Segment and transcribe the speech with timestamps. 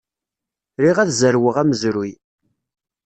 [0.81, 2.11] Riɣ ad zerweɣ amezruy.